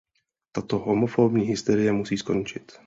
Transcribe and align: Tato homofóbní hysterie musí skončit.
Tato 0.51 0.79
homofóbní 0.79 1.45
hysterie 1.45 1.91
musí 1.91 2.17
skončit. 2.17 2.71